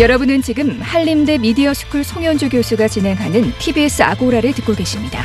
[0.00, 5.22] 여러분은 지금 한림대 미디어 스쿨 송현주 교수가 진행하는 TBS 아고라를 듣고 계십니다.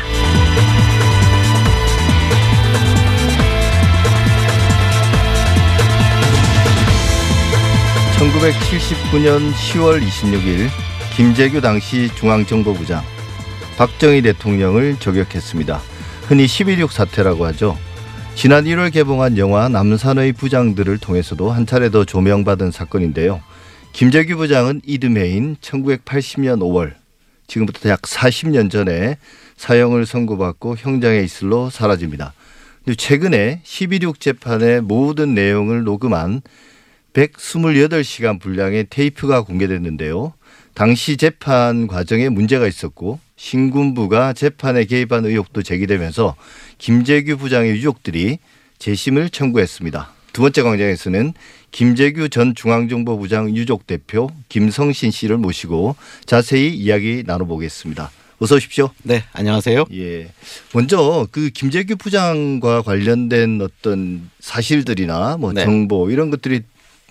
[8.19, 10.67] 1979년 10월 26일
[11.15, 13.01] 김재규 당시 중앙정보부장
[13.75, 15.81] 박정희 대통령을 저격했습니다.
[16.27, 17.75] 흔히 10.26 사태라고 하죠.
[18.35, 23.41] 지난 1월 개봉한 영화 남산의 부장들을 통해서도 한 차례 더 조명받은 사건인데요.
[23.93, 26.93] 김재규 부장은 이듬해인 1980년 5월
[27.47, 29.17] 지금부터 약 40년 전에
[29.57, 32.33] 사형을 선고받고 형장에 있을로 사라집니다.
[32.97, 36.41] 최근에 12.6 재판의 모든 내용을 녹음한
[37.13, 40.33] 128시간 분량의 테이프가 공개됐는데요.
[40.73, 46.35] 당시 재판 과정에 문제가 있었고 신군부가 재판에 개입한 의혹도 제기되면서
[46.77, 48.39] 김재규 부장의 유족들이
[48.77, 50.18] 재심을 청구했습니다.
[50.33, 51.33] 두 번째 광장에서는
[51.71, 58.11] 김재규 전 중앙정보부장 유족 대표 김성신 씨를 모시고 자세히 이야기 나눠보겠습니다.
[58.39, 58.89] 어서 오십시오.
[59.03, 59.85] 네, 안녕하세요.
[59.93, 60.29] 예.
[60.73, 65.63] 먼저 그 김재규 부장과 관련된 어떤 사실들이나 뭐 네.
[65.65, 66.61] 정보 이런 것들이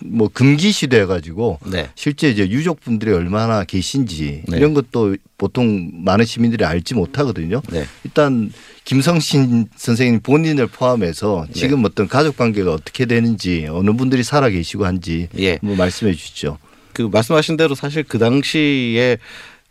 [0.03, 1.89] 뭐 금기 시대 가지고 네.
[1.93, 4.57] 실제 이제 유족분들이 얼마나 계신지 네.
[4.57, 7.61] 이런 것도 보통 많은 시민들이 알지 못하거든요.
[7.69, 7.85] 네.
[8.03, 8.51] 일단
[8.89, 11.53] 김성신 선생님 본인을 포함해서 네.
[11.53, 15.59] 지금 어떤 가족 관계가 어떻게 되는지 어느 분들이 살아 계시고 한지 예.
[15.61, 16.57] 뭐 말씀해 주시죠.
[16.93, 19.19] 그 말씀하신 대로 사실 그 당시에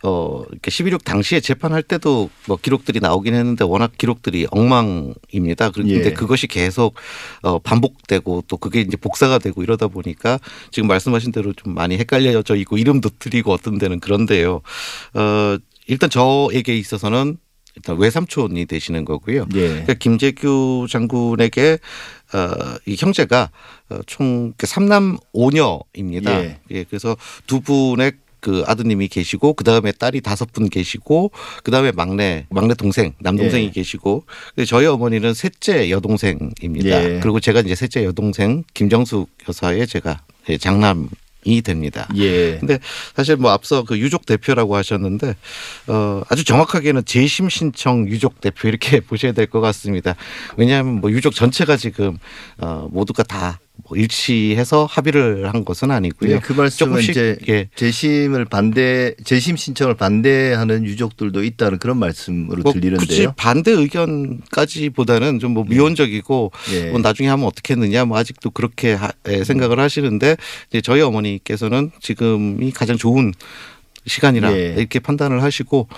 [0.05, 5.71] 어, 이렇게 11.6 당시에 재판할 때도 뭐 기록들이 나오긴 했는데 워낙 기록들이 엉망입니다.
[5.73, 6.13] 그런데 예.
[6.13, 6.95] 그것이 계속
[7.43, 10.39] 어, 반복되고 또 그게 이제 복사가 되고 이러다 보니까
[10.71, 14.61] 지금 말씀하신 대로 좀 많이 헷갈려져 있고 이름도 틀리고 어떤 데는 그런데요.
[15.15, 15.57] 어,
[15.89, 17.39] 일단 저에게 있어서는
[17.77, 19.47] 일단 외삼촌이 되시는 거고요.
[19.55, 19.69] 예.
[19.69, 21.79] 그러니까 김재규 장군에게
[22.35, 22.51] 어,
[22.87, 23.51] 이 형제가
[23.91, 26.45] 어, 총 삼남 오녀입니다.
[26.45, 26.59] 예.
[26.71, 26.85] 예.
[26.85, 27.17] 그래서
[27.47, 31.33] 두 분의 그 아드님이 계시고 그 다음에 딸이 다섯 분 계시고
[31.65, 33.71] 그 다음에 막내 막내 동생 남동생이 예.
[33.71, 34.25] 계시고
[34.67, 37.17] 저희 어머니는 셋째 여동생입니다.
[37.17, 37.21] 예.
[37.21, 40.23] 그리고 제가 이제 셋째 여동생 김정숙 여사의 제가
[40.61, 41.09] 장남
[41.49, 42.07] 이 됩니다.
[42.17, 42.59] 예.
[42.59, 42.79] 근데
[43.17, 45.35] 사실 뭐 앞서 그 유족 대표라고 하셨는데
[45.87, 50.15] 어 아주 정확하게는 재심 신청 유족 대표 이렇게 보셔야 될 것 같습니다.
[50.59, 52.19] 왜냐하면 뭐 유족 전체가 지금
[52.59, 56.35] 어 모두가 다 뭐 일치해서 합의를 한 것은 아니고요.
[56.35, 57.69] 네, 그 말씀은 이제 예.
[57.77, 63.07] 재심을 반대 재심 신청을 반대하는 유족들도 있다는 그런 말씀으로 뭐 들리는데요.
[63.07, 65.77] 굳이 반대 의견까지보다는 좀뭐 네.
[65.77, 66.91] 미온적이고 예.
[66.91, 70.37] 뭐 나중에 하면 어떻겠느냐 뭐 아직도 그렇게 하, 예, 생각을 하시는데
[70.71, 73.33] 이제 저희 어머니께서는 지금이 가장 좋은
[74.07, 74.75] 시간이라 예.
[74.77, 75.89] 이렇게 판단을 하시고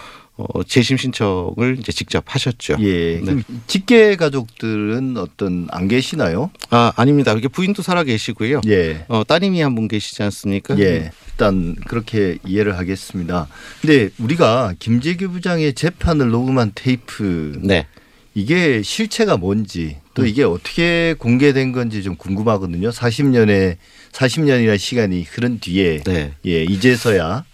[0.54, 2.76] 어, 재심 신청을 이제 직접 하셨죠.
[2.80, 3.20] 예.
[3.20, 3.42] 네.
[3.66, 6.50] 직계 가족들은 어떤 안 계시나요?
[6.70, 7.32] 아 아닙니다.
[7.32, 8.60] 이렇게 부인도 살아 계시고요.
[8.66, 9.04] 예.
[9.08, 10.78] 어, 따님이 한 분 계시지 않습니까?
[10.78, 11.10] 예.
[11.30, 13.46] 일단 그렇게 이해를 하겠습니다.
[13.80, 17.58] 근데 우리가 김재규 부장의 재판을 녹음한 테이프.
[17.62, 17.86] 네.
[18.34, 20.28] 이게 실체가 뭔지 또 음.
[20.28, 22.90] 이게 어떻게 공개된 건지 좀 궁금하거든요.
[22.90, 23.76] 40년의
[24.12, 26.32] 40년이나 시간이 흐른 뒤에 네.
[26.46, 27.44] 예, 이제서야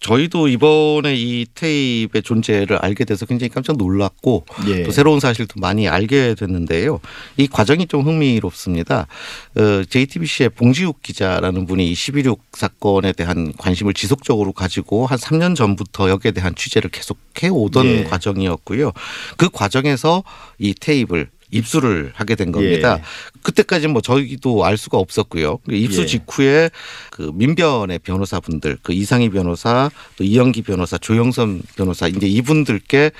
[0.00, 4.82] 저희도 이번에 이 테이프의 존재를 알게 돼서 굉장히 깜짝 놀랐고 예.
[4.84, 7.00] 또 새로운 사실도 많이 알게 됐는데요.
[7.36, 9.06] 이 과정이 좀 흥미롭습니다.
[9.56, 16.30] 어, JTBC의 봉지욱 기자라는 분이 이11.6 사건에 대한 관심을 지속적으로 가지고 한 3년 전부터 여기에
[16.32, 18.04] 대한 취재를 계속 해 오던 예.
[18.04, 18.92] 과정이었고요.
[19.36, 20.22] 그 과정에서
[20.58, 22.98] 이 테이프를 입수를 하게 된 겁니다.
[22.98, 23.02] 예.
[23.42, 25.58] 그때까지 뭐 저희도 알 수가 없었고요.
[25.70, 26.06] 입수 예.
[26.06, 26.70] 직후에
[27.10, 33.12] 그 민변의 변호사분들, 그 이상희 변호사, 또 이영기 변호사, 조영선 변호사, 이제 이분들께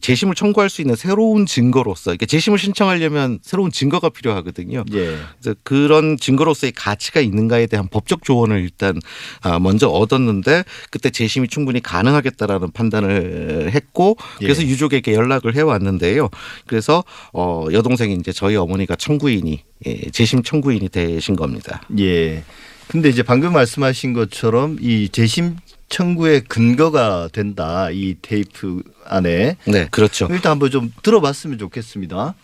[0.00, 4.84] 재심을 청구할 수 있는 새로운 증거로서 이게 재심을 신청하려면 새로운 증거가 필요하거든요.
[4.92, 5.16] 예.
[5.40, 9.00] 그래서 그런 증거로서의 가치가 있는가에 대한 법적 조언을 일단
[9.40, 14.66] 아, 먼저 얻었는데 그때 재심이 충분히 가능하겠다라는 판단을 했고 그래서 예.
[14.66, 16.28] 유족에게 연락을 해 왔는데요.
[16.66, 19.62] 그래서 어 여동생이 이제 저희 어머니가 청구인이 예,
[20.12, 21.82] 재심 청구인이 되신 겁니다.
[21.98, 22.42] 예.
[22.88, 25.56] 근데 이제 방금 말씀하신 것처럼 이 재심
[25.88, 29.56] 청구의 근거가 된다 이 테이프 안에.
[29.66, 30.28] 네, 그렇죠.
[30.30, 32.34] 일단 한번 좀 들어봤으면 좋겠습니다.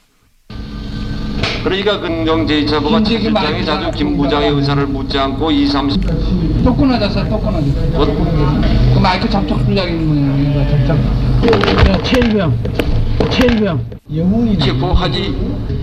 [1.65, 6.03] 그러니까 근경 제2차보가 실장이 자주 김 부장의 의사를 묻지 않고 2, 30.
[6.65, 8.07] 또 끊어졌어, 또 끊어졌어.
[8.95, 12.05] 그 마이크 접촉 불량인 모양이야, 접촉.
[12.05, 12.59] 체일병,
[13.31, 13.87] 체일병.
[14.15, 14.59] 영웅이.
[14.59, 15.82] 체포하지.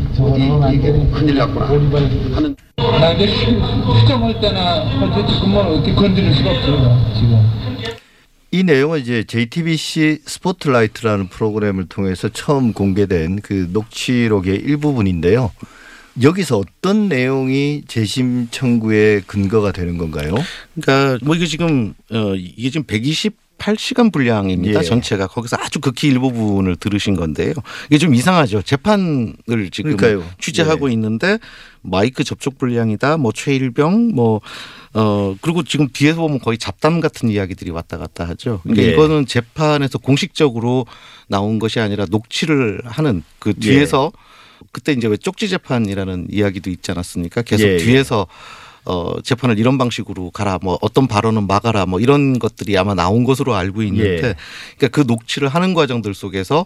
[0.74, 1.68] 이게 큰일 났구나.
[1.68, 2.56] 하는.
[2.78, 7.40] 나 이제 수정할 때나 어쨌든 그만 어떻게 건드릴 수가 없어요, 지금.
[8.52, 15.52] 이 내용은 이제 JTBC 스포트라이트라는 프로그램을 통해서 처음 공개된 그 녹취록의 일부분인데요.
[16.22, 20.36] 여기서 어떤 내용이 재심 청구의 근거가 되는 건가요?
[20.74, 22.86] 그러니까 뭐 이게 지금 어 이게 지금
[23.60, 24.80] 128시간 분량입니다.
[24.80, 24.84] 예.
[24.84, 27.54] 전체가 거기서 아주 극히 일부분을 들으신 건데요.
[27.88, 28.62] 이게 좀 이상하죠.
[28.62, 29.36] 재판을
[29.72, 30.28] 지금 그러니까요.
[30.40, 30.94] 취재하고 예.
[30.94, 31.38] 있는데
[31.82, 33.18] 마이크 접촉 분량이다.
[33.18, 34.42] 뭐 최일병 뭐
[34.94, 38.62] 어, 그리고 지금 뒤에서 보면 거의 잡담 같은 이야기들이 왔다 갔다 하죠.
[38.64, 38.92] 그러니까 예.
[38.92, 40.86] 이거는 재판에서 공식적으로
[41.28, 43.60] 나온 것이 아니라 녹취를 하는 그 예.
[43.60, 44.12] 뒤에서
[44.72, 47.44] 그때 이제 왜 쪽지 재판이라는 이야기도 있지 않았습니까?
[47.44, 47.78] 계속 예, 예.
[47.78, 48.28] 뒤에서
[48.90, 53.54] 어, 재판을 이런 방식으로 가라, 뭐 어떤 발언은 막아라, 뭐 이런 것들이 아마 나온 것으로
[53.54, 54.36] 알고 있는데, 예.
[54.78, 56.66] 그러니까 그 녹취를 하는 과정들 속에서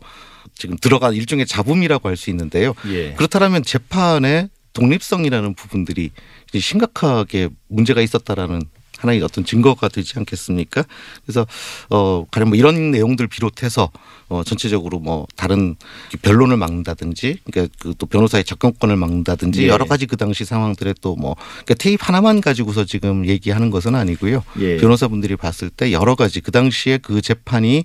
[0.55, 2.73] 지금 들어간 일종의 잡음이라고 할 수 있는데요.
[2.87, 3.13] 예.
[3.13, 6.11] 그렇다면 재판의 독립성이라는 부분들이
[6.57, 8.61] 심각하게 문제가 있었다라는
[9.03, 10.83] 하나의 어떤 증거가 되지 않겠습니까?
[11.25, 11.45] 그래서
[11.89, 13.91] 어 가령 뭐 이런 내용들 비롯해서
[14.29, 15.75] 어 전체적으로 뭐 다른
[16.21, 19.67] 변론을 막는다든지 그러니까 그 또 변호사의 접근권을 막는다든지 예.
[19.67, 24.43] 여러 가지 그 당시 상황들에 또 뭐 그러니까 테이프 하나만 가지고서 지금 얘기하는 것은 아니고요.
[24.59, 24.77] 예.
[24.77, 27.83] 변호사분들이 봤을 때 여러 가지 그 당시에 그 재판이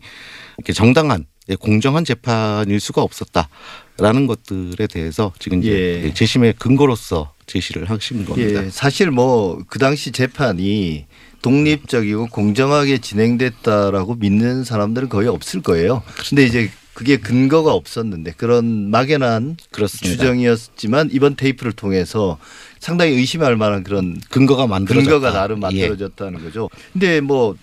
[0.57, 6.15] 이렇게 정당한 예, 공정한 재판일 수가 없었다라는 것들에 대해서 지금 이제 예.
[6.15, 8.65] 재심의 근거로서 제시를 하신 겁니다.
[8.65, 11.07] 예, 사실 뭐 그 당시 재판이
[11.43, 16.03] 독립적이고 공정하게 진행됐다라고 믿는 사람들은 거의 없을 거예요.
[16.29, 20.09] 근데 이제 그게 근거가 없었는데 그런 막연한 그렇습니다.
[20.09, 22.39] 추정이었지만 이번 테이프를 통해서
[22.81, 25.09] 상당히 의심할 만한 그런 근거가 만들어졌다.
[25.09, 25.61] 근거가 나름 예.
[25.61, 26.69] 만들어졌다는 거죠.
[26.93, 27.57] 근데 뭐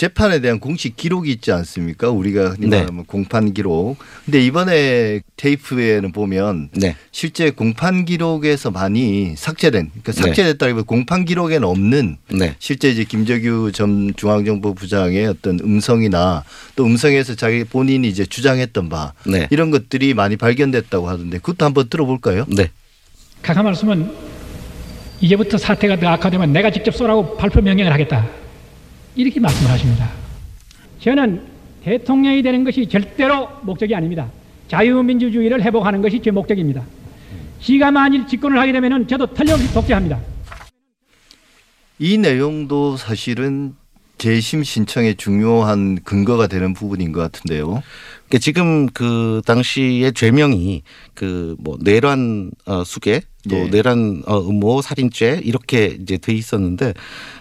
[0.00, 2.08] 재판에 대한 공식 기록이 있지 않습니까?
[2.08, 2.78] 우리가 흔히 네.
[2.78, 3.98] 말하면 공판 기록.
[4.24, 6.96] 근데 이번에 테이프에는 보면 네.
[7.12, 10.22] 실제 공판 기록에서 많이 삭제된, 그러니까 네.
[10.22, 12.56] 삭제됐다기보다 공판 기록에는 없는 네.
[12.58, 16.44] 실제 이제 김정규 전 중앙정보 부장의 어떤 음성이나
[16.76, 19.48] 또 음성에서 자기 본인이 이제 주장했던 바 네.
[19.50, 22.46] 이런 것들이 많이 발견됐다고 하던데 그것도 한번 들어볼까요?
[22.48, 22.70] 네.
[23.42, 24.10] 각하 말씀은
[25.20, 28.39] 이제부터 사태가 더 악화되면 내가 직접 쏘라고 발표 명령을 하겠다.
[29.20, 30.10] 이렇게 말씀을 하십니다.
[31.00, 31.42] 저는
[31.84, 34.30] 대통령이 되는 것이 절대로 목적이 아닙니다.
[34.68, 36.82] 자유민주주의를 회복하는 것이 제 목적입니다.
[37.60, 40.18] 지가 만일 집권을 하게 되면 저도 틀림없이 독재합니다.
[41.98, 43.74] 이 내용도 사실은
[44.16, 47.82] 재심 신청에 중요한 근거가 되는 부분인 것 같은데요.
[48.26, 50.82] 그러니까 지금 그 당시의 죄명이
[51.14, 53.70] 그 뭐 내란 어, 수계 또 예.
[53.70, 56.94] 내란 어, 음모 살인죄 이렇게 이제 돼 있었는데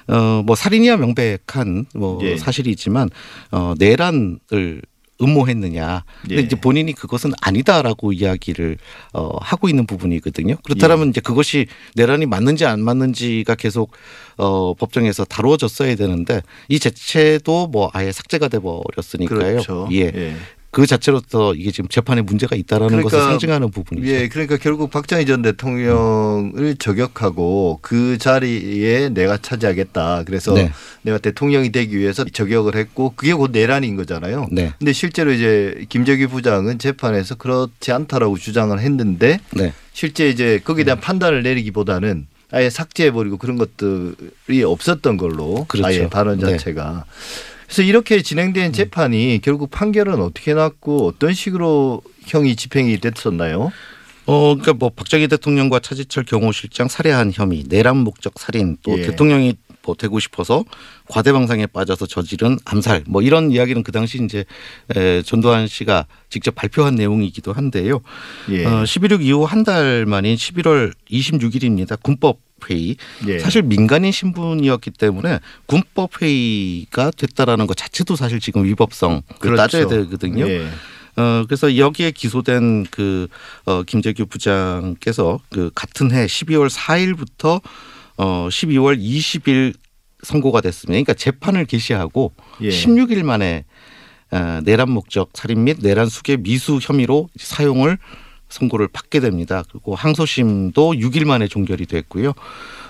[0.08, 2.38] 어뭐 살인이야 명백한 뭐 예.
[2.38, 3.10] 사실이지만
[3.52, 4.82] 어 내란을
[5.22, 6.06] 음모했느냐.
[6.22, 6.40] 근데 예.
[6.40, 8.78] 이제 본인이 그것은 아니다라고 이야기를
[9.14, 10.56] 어 하고 있는 부분이거든요.
[10.64, 11.10] 그렇다면 예.
[11.10, 13.92] 이제 그것이 내란이 맞는지 안 맞는지가 계속
[14.38, 19.40] 어 법정에서 다루어졌어야 되는데 이 자체도 뭐 아예 삭제가 돼 버렸으니까요.
[19.40, 19.90] 그렇죠.
[19.92, 20.12] 예.
[20.16, 20.36] 예.
[20.72, 24.08] 그 자체로서 이게 지금 재판에 문제가 있다라는 것을 상징하는 부분이죠.
[24.08, 30.24] 예, 그러니까 결국 박정희 전 대통령을 저격하고 그 자리에 내가 차지하겠다.
[30.26, 30.72] 그래서 네.
[31.02, 34.48] 내가 대통령이 되기 위해서 저격을 했고 그게 곧 내란인 거잖아요.
[34.52, 34.72] 네.
[34.78, 39.74] 근데 실제로 이제 김정희 부장은 재판에서 그렇지 않다라고 주장을 했는데 네.
[39.92, 45.88] 실제 이제 거기에 대한 판단을 내리기보다는 아예 삭제해버리고 그런 것들이 없었던 걸로 그렇죠.
[45.88, 46.52] 아예 발언 네.
[46.52, 47.06] 자체가
[47.70, 53.72] 그래서 이렇게 진행된 재판이 결국 판결은 어떻게 났고 어떤 식으로 형이 집행이 됐었나요?
[54.26, 59.04] 어, 그러니까 뭐 박정희 대통령과 차지철 경호실장 살해한 혐의, 내란 목적 살인, 또 예.
[59.04, 60.66] 대통령이 뭐 되고 싶어서
[61.08, 64.46] 과대방상에 빠져서 저지른 암살, 뭐 이런 이야기는 그 당시 이제
[64.96, 68.02] 에, 전두환 씨가 직접 발표한 내용이기도 한데요.
[68.50, 68.66] 예.
[68.66, 72.02] 어, 11.6 이후 한 달 만인 11월 26일입니다.
[72.02, 72.96] 군법 회의.
[73.28, 73.40] 예.
[73.40, 80.48] 사실 민간인 신분이었기 때문에 군법 회의가 됐다라는 것 자체도 사실 지금 위법성 그 따져야 되거든요.
[80.50, 80.68] 예.
[81.16, 83.28] 어 그래서 여기에 기소된 그
[83.66, 87.62] 어, 김재규 부장께서 그 같은 해 12월 4일부터
[88.20, 89.74] 어 12월 20일
[90.24, 90.92] 선고가 됐습니다.
[90.92, 92.70] 그러니까 재판을 개시하고 예.
[92.70, 93.64] 16일 만에
[94.32, 97.98] 어, 내란 목적 살인 및 내란 수계 미수 혐의로 사용을
[98.50, 99.64] 선고를 받게 됩니다.
[99.72, 102.34] 그리고 항소심도 6일 만에 종결이 됐고요.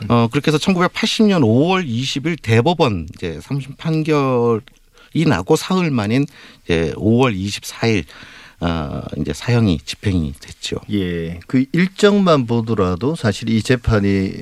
[0.07, 6.25] 어 그렇게 해서 1980년 5월 20일 대법원 이제 3심 판결이 나고 사흘 만인
[6.63, 8.05] 이제 5월 24일
[8.61, 10.77] 어 이제 사형이 집행이 됐죠.
[10.91, 11.39] 예.
[11.45, 14.33] 그 일정만 보더라도 사실 이 재판이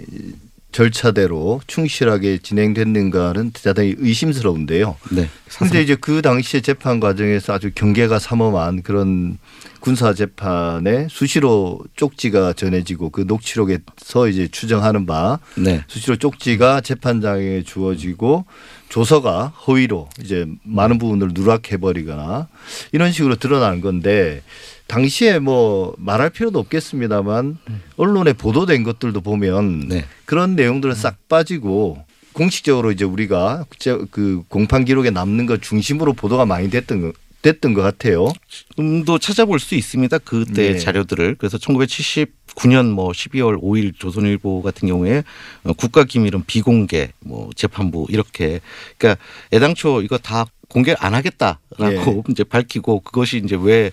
[0.77, 4.95] 절차대로 충실하게 진행됐는가는 대단히 의심스러운데요.
[5.09, 5.27] 네.
[5.57, 9.39] 근데 이제 그 당시에 재판 과정에서 아주 경계가 삼엄한 그런
[9.79, 15.83] 군사 재판에 수시로 쪽지가 전해지고 그 녹취록에서 이제 추정하는 바 네.
[15.87, 18.45] 수시로 쪽지가 재판장에 주어지고
[18.89, 22.47] 조서가 허위로 이제 많은 부분을 누락해 버리거나
[22.91, 24.43] 이런 식으로 드러나는 건데
[24.87, 27.57] 당시에 뭐 말할 필요도 없겠습니다만
[27.97, 30.05] 언론에 보도된 것들도 보면 네.
[30.25, 33.65] 그런 내용들은 싹 빠지고 공식적으로 이제 우리가
[34.11, 38.27] 그 공판 기록에 남는 것 중심으로 보도가 많이 됐던 거 됐던 것 같아요.
[38.49, 40.17] 지금도 찾아볼 수 있습니다.
[40.19, 40.77] 그때 네.
[40.77, 41.35] 자료들을.
[41.37, 45.23] 그래서 1979년 뭐 12월 5일 조선일보 같은 경우에
[45.63, 48.59] 어, 국가 기밀은 비공개 뭐 재판부 이렇게
[48.97, 49.21] 그러니까
[49.53, 53.91] 애당초 이거 다 공개 안 하겠다라고 이제 밝히고 그것이 이제 왜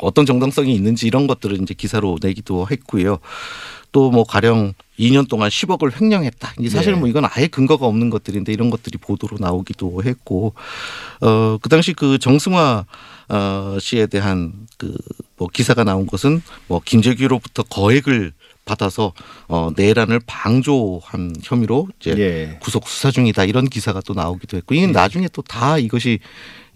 [0.00, 3.18] 어떤 정당성이 있는지 이런 것들을 이제 기사로 내기도 했고요.
[3.92, 6.54] 또 뭐 가령 2년 동안 10억을 횡령했다.
[6.60, 6.98] 이제 사실 네.
[6.98, 10.54] 뭐 이건 아예 근거가 없는 것들인데 이런 것들이 보도로 나오기도 했고
[11.20, 12.84] 어그 당시 그 정승화
[13.28, 14.96] 어 씨에 대한 그
[15.38, 18.32] 뭐 기사가 나온 것은 뭐 김재규로부터 거액을
[18.64, 19.14] 받아서
[19.48, 22.58] 어 내란을 방조한 혐의로 이제 예.
[22.60, 26.18] 구속 수사 중이다 이런 기사가 또 나오기도 했고 이게 나중에 또 다 이것이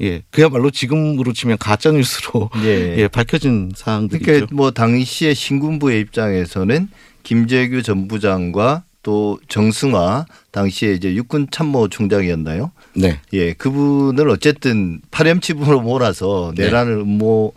[0.00, 2.96] 예 그야말로 지금으로 치면 가짜 뉴스로 예.
[3.02, 4.24] 예 밝혀진 사항들이죠.
[4.24, 6.88] 그러니까 뭐 당시에 신군부의 입장에서는
[7.22, 12.70] 김재규 전 부장과 또 정승화 당시에 이제 육군 참모 총장이었나요?
[12.94, 13.20] 네.
[13.32, 16.64] 예, 그분을 어쨌든 파렴치분으로 몰아서 네.
[16.64, 17.52] 내란을 음모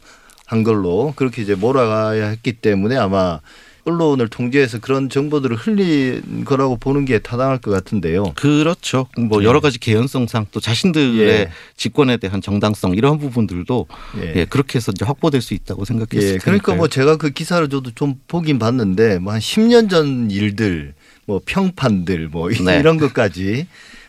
[0.45, 3.39] 한 걸로 그렇게 이제 몰아가야 했기 때문에 아마
[3.87, 8.33] 언론을 통제해서 그런 정보들을 흘린 거라고 보는 게 타당할 것 같은데요.
[8.35, 9.05] 그렇죠.
[9.15, 9.45] 뭐 예.
[9.45, 11.51] 여러 가지 개연성상 또 자신들의 예.
[11.77, 13.85] 직권에 대한 정당성 이러한 부분들도
[14.21, 14.33] 예.
[14.37, 16.77] 예, 그렇게 해서 이제 확보될 수 있다고 생각했을 예, 그러니까 테니까요.
[16.77, 20.95] 뭐 제가 그 기사를 저도 좀 보긴 봤는데 뭐 한 10년 전 일들,
[21.27, 22.79] 뭐 평판들 뭐 네.
[22.79, 23.67] 이런 것까지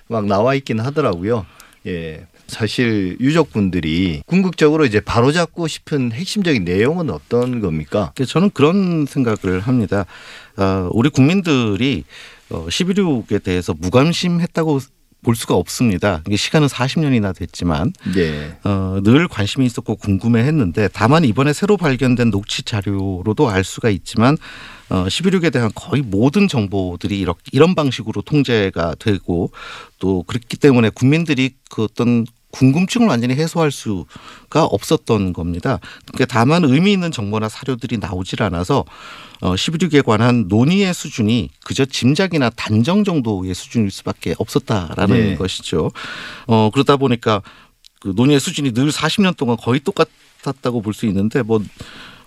[0.09, 1.45] 막 나와 있긴 하더라고요.
[1.87, 2.27] 예.
[2.49, 8.13] 사실 유족분들이 궁극적으로 이제 바로잡고 싶은 핵심적인 내용은 어떤 겁니까?
[8.15, 10.07] 그래서 저는 그런 생각을 합니다.
[10.57, 12.05] 어, 우리 국민들이
[12.51, 14.81] 어, 11.6에 대해서 무관심했다고
[15.27, 16.23] 볼 수가 없습니다.
[16.29, 18.57] 이게 시간은 40년이나 됐지만 예.
[18.63, 24.37] 어, 늘 관심이 있었고 궁금해했는데 다만 이번에 새로 발견된 녹취 자료로도 알 수가 있지만
[24.89, 29.51] 어, 11.6에 대한 거의 모든 정보들이 이렇게 이런 방식으로 통제가 되고
[29.99, 35.79] 또 그렇기 때문에 국민들이 그 어떤 궁금증을 완전히 해소할 수가 없었던 겁니다.
[36.07, 38.85] 그러니까 다만 의미 있는 정보나 사료들이 나오질 않아서
[39.43, 45.35] 어, 11.6에 관한 논의의 수준이 그저 짐작이나 단정 정도의 수준일 수밖에 없었다라는 네.
[45.37, 45.91] 것이죠.
[46.47, 47.43] 어, 그러다 보니까
[48.01, 51.61] 그 논의의 수준이 늘 40년 동안 거의 똑같았다고 볼 수 있는데 뭐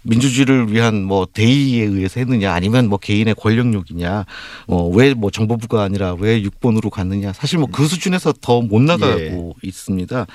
[0.04, 4.26] 민주주의를 위한 뭐 대의에 의해서 했느냐 아니면 뭐 개인의 권력욕이냐
[4.68, 10.26] 어왜 뭐 정보부가 아니라 왜 육본으로 갔느냐 사실 뭐 그 수준에서 더 못 나가고 있습니다.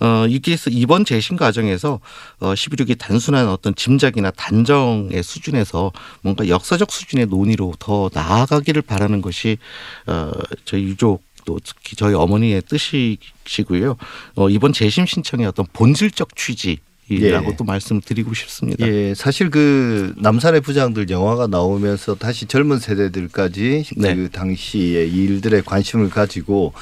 [0.00, 2.00] 어, 이게 이번 재심 과정에서
[2.40, 5.92] 어, 11.6이 단순한 어떤 짐작이나 단정의 수준에서
[6.22, 9.58] 뭔가 역사적 수준의 논의로 더 나아가기를 바라는 것이
[10.06, 10.32] 어,
[10.64, 13.96] 저희 유족 또 특히 저희 어머니의 뜻이시고요.
[14.36, 16.78] 어, 이번 재심 신청의 어떤 본질적 취지.
[17.16, 17.56] 이라고 예.
[17.56, 18.86] 또 말씀드리고 싶습니다.
[18.86, 24.14] 예, 사실 그 남산의 부장들 영화가 나오면서 다시 젊은 세대들까지 네.
[24.14, 26.72] 그 당시의 일들에 관심을 가지고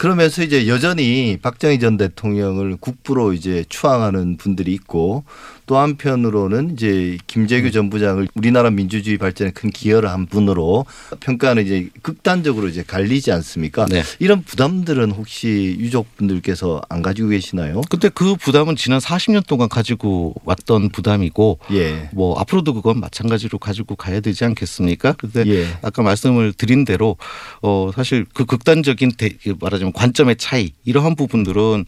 [0.00, 5.24] 그러면서 이제 여전히 박정희 전 대통령을 국부로 이제 추앙하는 분들이 있고
[5.66, 7.70] 또 한편으로는 이제 김재규 음.
[7.70, 10.86] 전 부장을 우리나라 민주주의 발전에 큰 기여를 한 분으로
[11.20, 13.86] 평가는 이제 극단적으로 이제 갈리지 않습니까?
[13.86, 14.02] 네.
[14.18, 17.82] 이런 부담들은 혹시 유족분들께서 안 가지고 계시나요?
[17.90, 22.08] 근데 그 부담은 지난 40년 동안 가 지고 왔던 부담이고 예.
[22.12, 25.12] 뭐 앞으로도 그건 마찬가지로 가지고 가야 되지 않겠습니까?
[25.12, 25.66] 근데 예.
[25.82, 27.16] 아까 말씀을 드린 대로
[27.62, 31.84] 어 사실 그 극단적인 대, 말하자면 관점의 차이 이러한 부분들은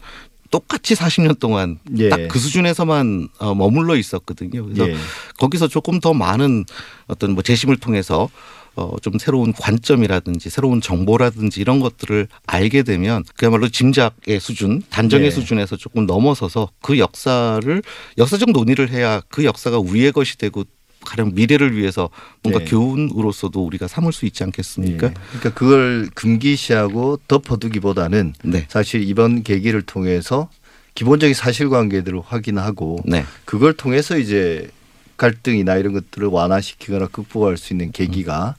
[0.53, 2.09] 똑같이 40년 동안 예.
[2.09, 4.63] 딱그 수준에서만 어, 머물러 있었거든요.
[4.65, 4.95] 그래서 예.
[5.39, 6.65] 거기서 조금 더 많은
[7.07, 8.29] 어떤 뭐 재심을 통해서
[8.75, 15.31] 어, 좀 새로운 관점이라든지 새로운 정보라든지 이런 것들을 알게 되면 그야말로 짐작의 수준, 단정의 네.
[15.31, 17.83] 수준에서 조금 넘어서서 그 역사를
[18.17, 20.63] 역사적 논의를 해야 그 역사가 우리의 것이 되고
[21.03, 22.09] 가령 미래를 위해서
[22.41, 22.65] 뭔가 네.
[22.65, 25.07] 교훈으로서도 우리가 삼을 수 있지 않겠습니까?
[25.07, 25.13] 예.
[25.27, 28.65] 그러니까 그걸 금기시하고 덮어두기보다는 네.
[28.69, 30.49] 사실 이번 계기를 통해서
[30.95, 33.25] 기본적인 사실관계들을 확인하고 네.
[33.45, 34.69] 그걸 통해서 이제
[35.17, 38.55] 갈등이나 이런 것들을 완화시키거나 극복할 수 있는 계기가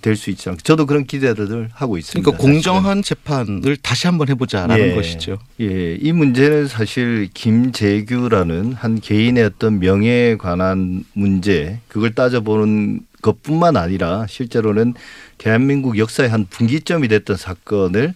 [0.00, 0.62] 될 수 있지 않을까.
[0.62, 2.30] 저도 그런 기대를 하고 있습니다.
[2.30, 4.94] 그러니까 공정한 재판을 다시 한번 해보자라는 예.
[4.94, 5.38] 것이죠.
[5.60, 14.26] 예, 이 문제는 사실 김재규라는 한 개인의 어떤 명예에 관한 문제, 그걸 따져보는 것뿐만 아니라
[14.28, 14.94] 실제로는
[15.38, 18.14] 대한민국 역사의 한 분기점이 됐던 사건을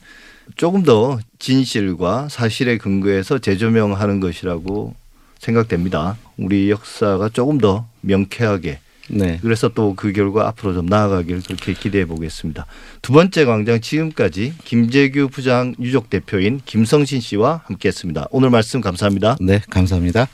[0.56, 4.94] 조금 더 진실과 사실에 근거해서 재조명하는 것이라고
[5.38, 6.16] 생각됩니다.
[6.36, 8.78] 우리 역사가 조금 더 명쾌하게
[9.08, 9.38] 네.
[9.42, 12.66] 그래서 또 그 결과 앞으로 좀 나아가길 그렇게 기대해 보겠습니다.
[13.02, 18.28] 두 번째 광장 지금까지 김재규 부장 유족 대표인 김성신 씨와 함께했습니다.
[18.30, 19.36] 오늘 말씀 감사합니다.
[19.40, 20.28] 네, 감사합니다.